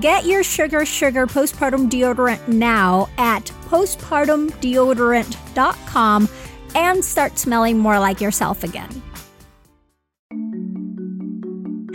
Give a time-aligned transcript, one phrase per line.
[0.00, 6.28] Get your Sugar Sugar postpartum deodorant now at postpartumdeodorant.com
[6.74, 8.90] and start smelling more like yourself again.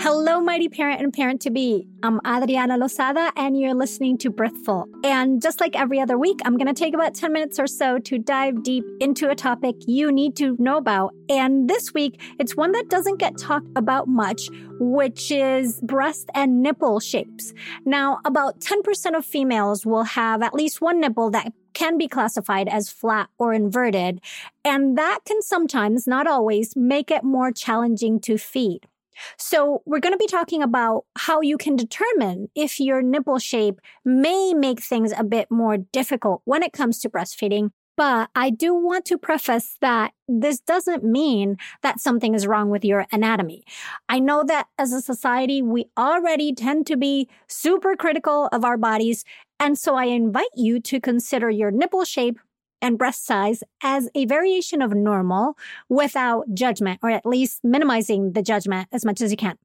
[0.03, 1.88] Hello, mighty parent and parent to be.
[2.02, 4.88] I'm Adriana Lozada, and you're listening to Birthful.
[5.03, 7.99] And just like every other week, I'm going to take about 10 minutes or so
[7.99, 11.13] to dive deep into a topic you need to know about.
[11.29, 16.63] And this week, it's one that doesn't get talked about much, which is breast and
[16.63, 17.53] nipple shapes.
[17.85, 22.68] Now, about 10% of females will have at least one nipple that can be classified
[22.68, 24.19] as flat or inverted.
[24.66, 28.88] And that can sometimes, not always, make it more challenging to feed.
[29.38, 33.79] So we're going to be talking about how you can determine if your nipple shape
[34.05, 37.71] may make things a bit more difficult when it comes to breastfeeding.
[37.97, 42.85] But I do want to preface that this doesn't mean that something is wrong with
[42.85, 43.63] your anatomy.
[44.07, 48.77] I know that as a society, we already tend to be super critical of our
[48.77, 49.25] bodies.
[49.59, 52.39] And so I invite you to consider your nipple shape
[52.81, 55.58] and breast size as a variation of normal
[55.90, 59.58] without judgment, or at least minimizing the judgment as much as you can.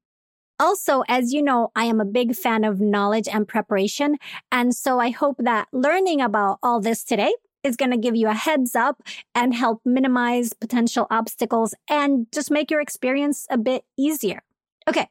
[0.58, 4.16] Also, as you know, I am a big fan of knowledge and preparation.
[4.50, 7.32] And so I hope that learning about all this today
[7.62, 9.02] is going to give you a heads up
[9.34, 14.42] and help minimize potential obstacles and just make your experience a bit easier.
[14.88, 15.08] Okay.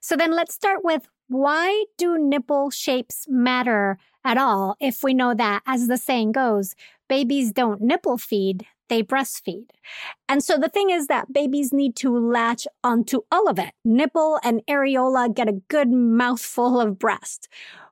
[0.00, 5.34] So then let's start with why do nipple shapes matter at all if we know
[5.34, 6.74] that, as the saying goes,
[7.08, 9.68] babies don't nipple feed, they breastfeed.
[10.28, 13.72] And so the thing is that babies need to latch onto all of it.
[13.84, 17.48] Nipple and areola get a good mouthful of breast.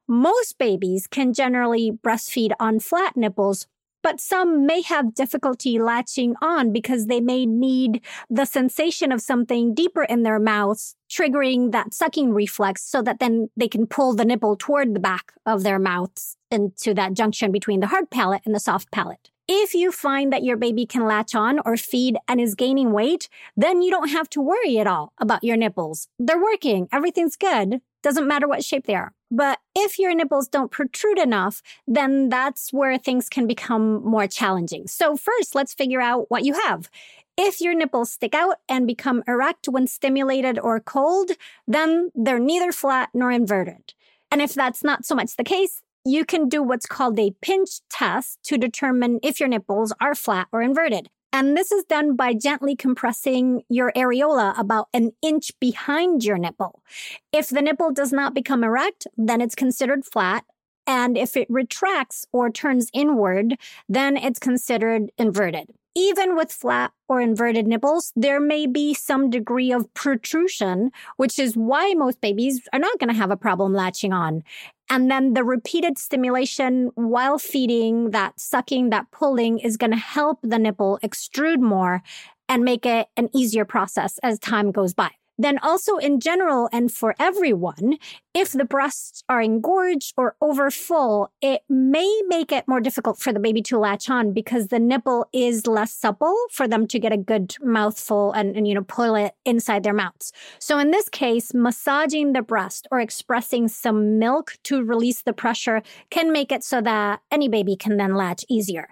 [0.09, 3.67] Most babies can generally breastfeed on flat nipples,
[4.07, 8.01] but some may have difficulty latching on because they may need
[8.31, 13.51] the sensation of something deeper in their mouths, triggering that sucking reflex so that then
[13.57, 17.81] they can pull the nipple toward the back of their mouths into that junction between
[17.81, 19.33] the hard palate and the soft palate.
[19.49, 23.29] If you find that your baby can latch on or feed and is gaining weight,
[23.57, 26.07] then you don't have to worry at all about your nipples.
[26.21, 26.87] They're working.
[26.93, 27.81] Everything's good.
[28.05, 29.16] Doesn't matter what shape they are.
[29.31, 34.87] But if your nipples don't protrude enough, then that's where things can become more challenging.
[34.87, 36.89] So first, let's figure out what you have.
[37.37, 41.33] If your nipples stick out and become erect when stimulated or cold,
[41.67, 43.93] then they're neither flat nor inverted.
[44.31, 47.81] And if that's not so much the case, you can do what's called a pinch
[47.91, 51.11] test to determine if your nipples are flat or inverted.
[51.39, 56.83] And this is done by gently compressing your areola about an inch behind your nipple.
[57.31, 60.47] If the nipple does not become erect, then it's considered flat.
[60.87, 65.67] And if it retracts or turns inward, then it's considered inverted.
[65.99, 71.57] Even with flat or inverted nipples, there may be some degree of protrusion, which is
[71.57, 74.43] why most babies are not going to have a problem latching on.
[74.91, 80.39] And then the repeated stimulation while feeding, that sucking, that pulling is going to help
[80.43, 82.03] the nipple extrude more
[82.47, 85.13] and make it an easier process as time goes by.
[85.39, 87.99] Then also in general and for everyone,
[88.35, 93.41] if the breasts are engorged or overfull, it may make it more difficult for the
[93.41, 97.19] baby to latch on because the nipple is less supple for them to get a
[97.19, 100.33] good mouthful and, and you know, pull it inside their mouths.
[100.59, 105.83] So in this case, massaging the breast or expressing some milk to release the pressure
[106.11, 108.89] can make it so that any baby can then latch easier.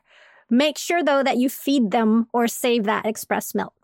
[0.50, 3.74] Make sure though that you feed them or save that express milk.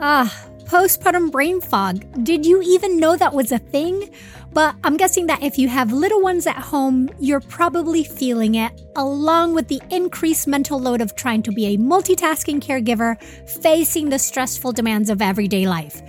[0.00, 0.32] Ah,
[0.72, 2.02] postpartum brain fog.
[2.24, 4.08] Did you even know that was a thing?
[4.54, 8.80] But I'm guessing that if you have little ones at home, you're probably feeling it,
[8.96, 13.22] along with the increased mental load of trying to be a multitasking caregiver,
[13.60, 16.00] facing the stressful demands of everyday life.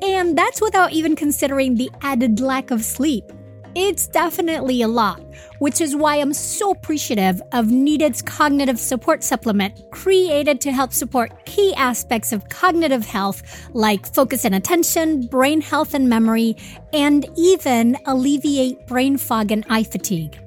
[0.00, 3.30] And that's without even considering the added lack of sleep.
[3.78, 5.20] It's definitely a lot,
[5.58, 11.44] which is why I'm so appreciative of Needed's cognitive support supplement created to help support
[11.44, 13.42] key aspects of cognitive health
[13.74, 16.56] like focus and attention, brain health and memory,
[16.94, 20.40] and even alleviate brain fog and eye fatigue.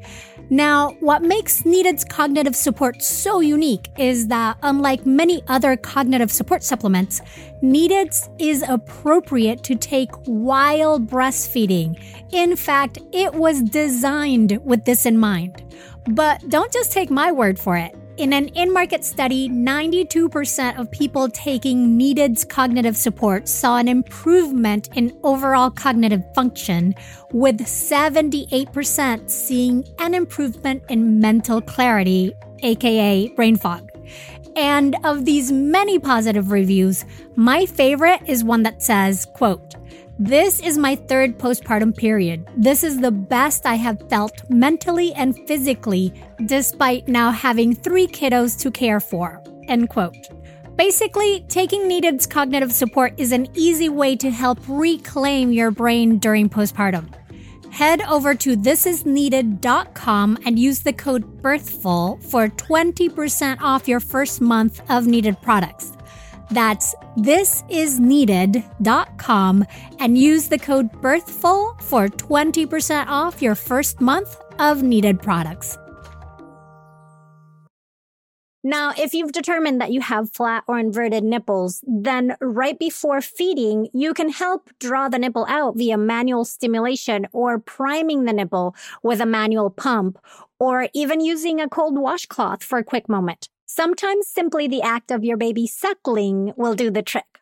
[0.51, 6.63] Now, what makes Needed's cognitive support so unique is that, unlike many other cognitive support
[6.63, 7.21] supplements,
[7.61, 12.01] Needed's is appropriate to take while breastfeeding.
[12.31, 15.63] In fact, it was designed with this in mind.
[16.09, 17.95] But don't just take my word for it.
[18.19, 24.89] In an in market study, 92% of people taking Needed's cognitive support saw an improvement
[24.93, 26.95] in overall cognitive function,
[27.31, 33.89] with 78% seeing an improvement in mental clarity, aka brain fog.
[34.57, 37.05] And of these many positive reviews,
[37.37, 39.75] my favorite is one that says, quote,
[40.19, 42.45] this is my third postpartum period.
[42.57, 46.13] This is the best I have felt mentally and physically,
[46.45, 49.41] despite now having three kiddos to care for.
[49.69, 50.17] End quote.
[50.75, 56.49] Basically, taking Needed's cognitive support is an easy way to help reclaim your brain during
[56.49, 57.13] postpartum.
[57.71, 64.81] Head over to thisisneeded.com and use the code BIRTHFUL for 20% off your first month
[64.89, 65.93] of Needed products.
[66.51, 69.65] That's thisisneeded.com
[69.99, 75.77] and use the code BIRTHFUL for 20% off your first month of needed products.
[78.61, 83.87] Now, if you've determined that you have flat or inverted nipples, then right before feeding,
[83.93, 89.21] you can help draw the nipple out via manual stimulation or priming the nipple with
[89.21, 90.19] a manual pump
[90.59, 93.47] or even using a cold washcloth for a quick moment.
[93.79, 97.39] Sometimes simply the act of your baby suckling will do the trick.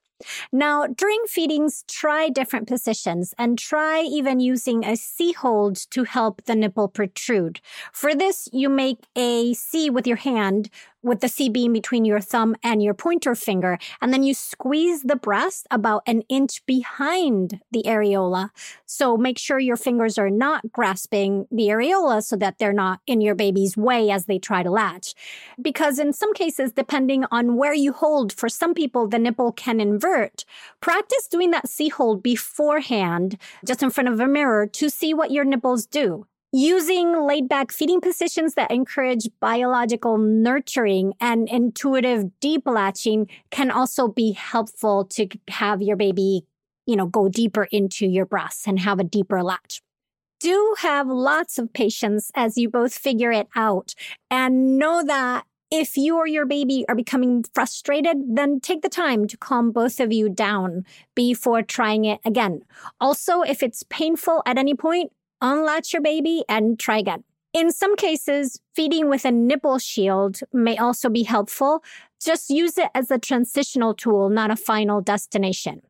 [0.51, 6.43] Now, during feedings, try different positions and try even using a C hold to help
[6.43, 7.59] the nipple protrude.
[7.91, 10.69] For this, you make a C with your hand
[11.07, 13.77] with the C beam between your thumb and your pointer finger.
[14.01, 18.49] And then you squeeze the breast about an inch behind the areola.
[18.85, 23.21] So make sure your fingers are not grasping the areola so that they're not in
[23.21, 25.15] your baby's way as they try to latch.
[25.61, 29.79] Because in some cases, depending on where you hold, for some people, the nipple can
[29.79, 30.45] invert.
[30.81, 35.31] Practice doing that C hold beforehand, just in front of a mirror to see what
[35.31, 36.27] your nipples do.
[36.59, 44.07] Using laid back feeding positions that encourage biological nurturing and intuitive deep latching can also
[44.07, 46.47] be helpful to have your baby,
[46.87, 49.83] you know, go deeper into your breasts and have a deeper latch.
[50.39, 53.93] Do have lots of patience as you both figure it out
[54.31, 59.27] and know that if you or your baby are becoming frustrated, then take the time
[59.27, 62.61] to calm both of you down before trying it again.
[62.99, 67.23] Also, if it's painful at any point, unlatch your baby and try again.
[67.53, 71.83] In some cases, feeding with a nipple shield may also be helpful.
[72.23, 75.81] Just use it as a transitional tool, not a final destination.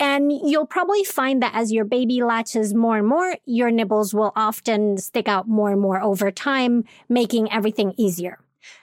[0.00, 4.32] And you'll probably find that as your baby latches more and more, your nibbles will
[4.34, 8.38] often stick out more and more over time, making everything easier.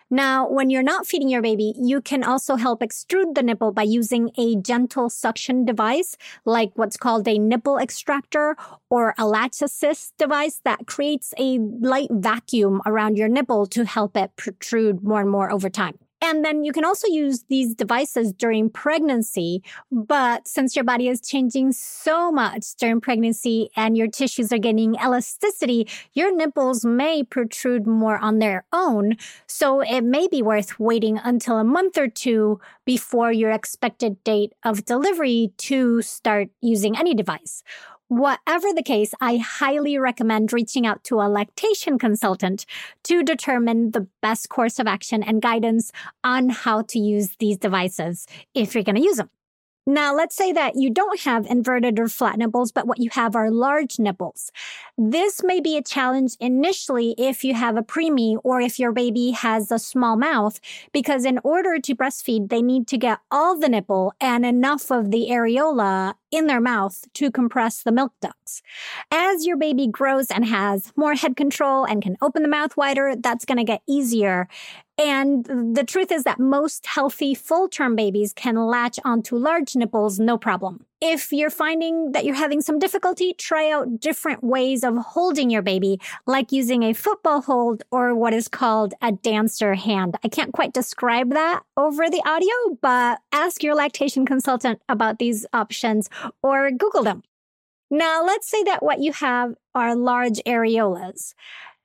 [0.09, 3.83] Now, when you're not feeding your baby, you can also help extrude the nipple by
[3.83, 8.55] using a gentle suction device, like what's called a nipple extractor
[8.89, 14.17] or a latch assist device that creates a light vacuum around your nipple to help
[14.17, 15.97] it protrude more and more over time.
[16.23, 19.63] And then you can also use these devices during pregnancy.
[19.91, 24.95] But since your body is changing so much during pregnancy and your tissues are getting
[24.95, 29.17] elasticity, your nipples may protrude more on their own.
[29.47, 34.53] So it may be worth waiting until a month or two before your expected date
[34.63, 37.63] of delivery to start using any device.
[38.11, 42.65] Whatever the case, I highly recommend reaching out to a lactation consultant
[43.05, 48.27] to determine the best course of action and guidance on how to use these devices
[48.53, 49.29] if you're going to use them.
[49.87, 53.35] Now, let's say that you don't have inverted or flat nipples, but what you have
[53.35, 54.51] are large nipples.
[54.95, 59.31] This may be a challenge initially if you have a preemie or if your baby
[59.31, 60.59] has a small mouth,
[60.91, 65.09] because in order to breastfeed, they need to get all the nipple and enough of
[65.09, 68.61] the areola in their mouth to compress the milk ducts.
[69.11, 73.15] As your baby grows and has more head control and can open the mouth wider,
[73.15, 74.47] that's going to get easier.
[75.03, 80.19] And the truth is that most healthy full term babies can latch onto large nipples
[80.19, 80.85] no problem.
[81.01, 85.63] If you're finding that you're having some difficulty, try out different ways of holding your
[85.63, 90.17] baby, like using a football hold or what is called a dancer hand.
[90.23, 95.47] I can't quite describe that over the audio, but ask your lactation consultant about these
[95.51, 96.11] options
[96.43, 97.23] or Google them.
[97.89, 101.33] Now, let's say that what you have are large areolas.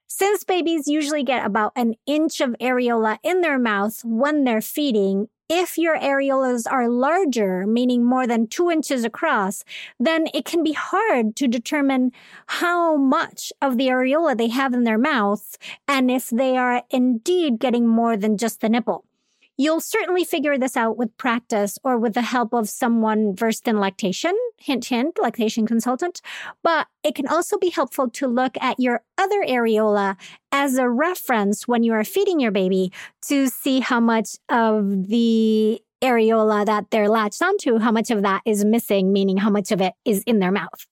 [0.09, 5.29] Since babies usually get about an inch of areola in their mouth when they're feeding,
[5.49, 9.65] if your areolas are larger, meaning more than two inches across,
[9.99, 12.13] then it can be hard to determine
[12.47, 15.59] how much of the areola they have in their mouth
[15.89, 19.05] and if they are indeed getting more than just the nipple.
[19.59, 23.81] You'll certainly figure this out with practice or with the help of someone versed in
[23.81, 26.21] lactation, hint, hint, lactation consultant.
[26.63, 30.17] But it can also be helpful to look at your other areola
[30.53, 32.93] as a reference when you are feeding your baby
[33.29, 38.43] to see how much of the areola that they're latched onto, how much of that
[38.45, 40.87] is missing, meaning how much of it is in their mouth.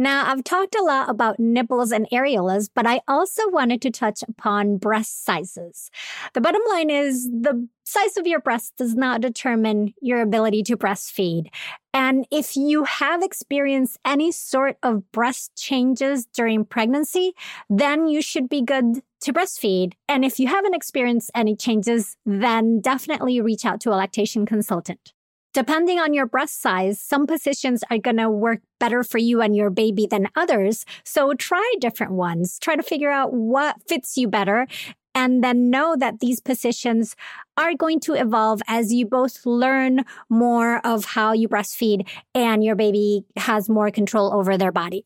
[0.00, 4.22] Now, I've talked a lot about nipples and areolas, but I also wanted to touch
[4.28, 5.90] upon breast sizes.
[6.34, 10.76] The bottom line is the size of your breast does not determine your ability to
[10.76, 11.48] breastfeed.
[11.92, 17.32] And if you have experienced any sort of breast changes during pregnancy,
[17.68, 19.94] then you should be good to breastfeed.
[20.08, 25.12] And if you haven't experienced any changes, then definitely reach out to a lactation consultant.
[25.58, 29.56] Depending on your breast size, some positions are going to work better for you and
[29.56, 30.84] your baby than others.
[31.02, 32.60] So try different ones.
[32.60, 34.68] Try to figure out what fits you better
[35.16, 37.16] and then know that these positions
[37.56, 42.76] are going to evolve as you both learn more of how you breastfeed and your
[42.76, 45.04] baby has more control over their body.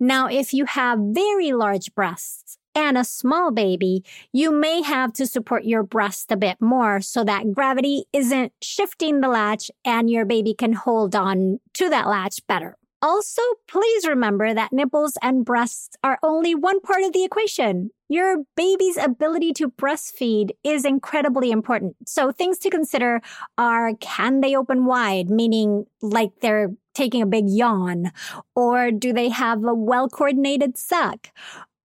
[0.00, 5.26] Now, if you have very large breasts, and a small baby, you may have to
[5.26, 10.24] support your breast a bit more so that gravity isn't shifting the latch and your
[10.24, 12.76] baby can hold on to that latch better.
[13.02, 17.90] Also, please remember that nipples and breasts are only one part of the equation.
[18.08, 21.96] Your baby's ability to breastfeed is incredibly important.
[22.06, 23.20] So things to consider
[23.58, 28.10] are can they open wide, meaning like they're taking a big yawn?
[28.56, 31.28] Or do they have a well coordinated suck?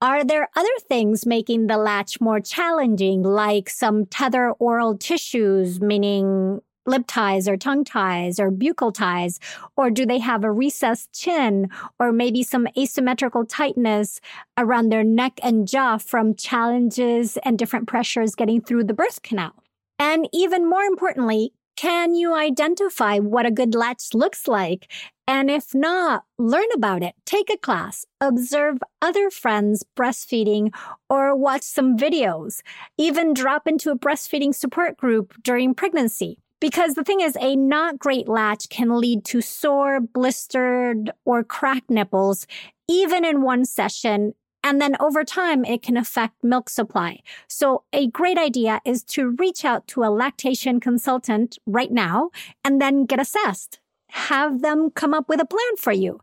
[0.02, 6.62] Are there other things making the latch more challenging, like some tethered oral tissues, meaning
[6.86, 9.42] lip ties or tongue ties or buccal ties?
[9.76, 14.22] Or do they have a recessed chin or maybe some asymmetrical tightness
[14.58, 19.52] around their neck and jaw from challenges and different pressures getting through the birth canal?
[20.00, 24.92] And even more importantly, can you identify what a good latch looks like
[25.30, 30.74] and if not, learn about it, take a class, observe other friends breastfeeding,
[31.10, 32.62] or watch some videos.
[32.98, 36.40] Even drop into a breastfeeding support group during pregnancy.
[36.60, 41.90] Because the thing is, a not great latch can lead to sore, blistered, or cracked
[41.90, 42.46] nipples,
[42.90, 44.34] even in one session.
[44.64, 47.20] And then over time, it can affect milk supply.
[47.48, 52.30] So a great idea is to reach out to a lactation consultant right now
[52.64, 56.20] and then get assessed have them come up with a plan for you.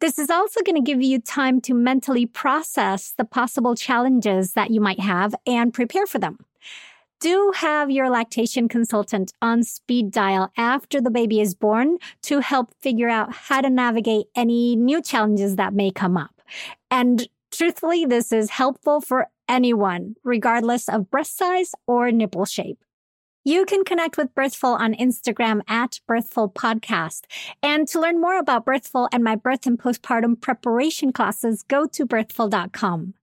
[0.00, 4.70] This is also going to give you time to mentally process the possible challenges that
[4.70, 6.38] you might have and prepare for them.
[7.20, 12.72] Do have your lactation consultant on speed dial after the baby is born to help
[12.80, 16.40] figure out how to navigate any new challenges that may come up.
[16.90, 22.78] And truthfully, this is helpful for anyone, regardless of breast size or nipple shape.
[23.44, 27.22] You can connect with Birthful on Instagram at Birthful Podcast.
[27.62, 32.04] And to learn more about Birthful and my birth and postpartum preparation classes, go to
[32.04, 33.14] birthful.com.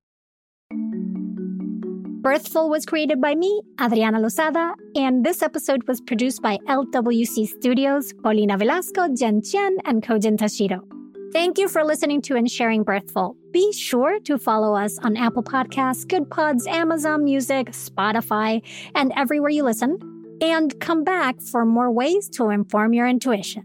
[2.22, 8.12] Birthful was created by me, Adriana Lozada, and this episode was produced by LWC Studios,
[8.24, 10.97] Paulina Velasco, Jen Chien, and Kojin Tashiro.
[11.34, 13.36] Thank you for listening to and sharing Birthful.
[13.52, 18.62] Be sure to follow us on Apple Podcasts, Goodpods, Amazon Music, Spotify,
[18.96, 20.00] and everywhere you listen.
[20.42, 23.64] And come back for more ways to inform your intuition.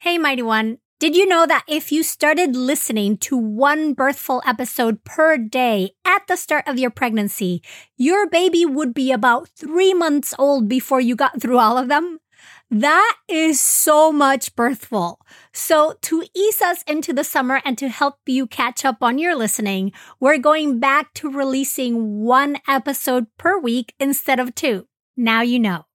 [0.00, 0.78] Hey, Mighty One.
[1.00, 6.26] Did you know that if you started listening to one birthful episode per day at
[6.26, 7.62] the start of your pregnancy,
[7.96, 12.18] your baby would be about three months old before you got through all of them?
[12.70, 15.20] That is so much birthful.
[15.54, 19.34] So to ease us into the summer and to help you catch up on your
[19.34, 24.86] listening, we're going back to releasing one episode per week instead of two.
[25.16, 25.87] Now you know.